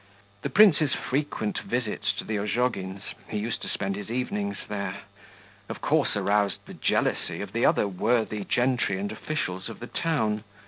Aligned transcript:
The 0.41 0.49
prince's 0.49 0.95
frequent 0.95 1.59
visits 1.59 2.11
to 2.13 2.23
the 2.23 2.37
Ozhogins 2.39 3.03
(he 3.29 3.37
used 3.37 3.61
to 3.61 3.67
spend 3.69 3.95
his 3.95 4.09
evenings 4.09 4.57
there) 4.67 5.01
of 5.69 5.79
course 5.79 6.15
aroused 6.15 6.65
the 6.65 6.73
jealousy 6.73 7.39
of 7.39 7.53
the 7.53 7.67
other 7.67 7.87
worthy 7.87 8.43
gentry 8.43 8.97
and 8.97 9.11
officials 9.11 9.69
of 9.69 9.79
the 9.79 9.85
town. 9.85 10.43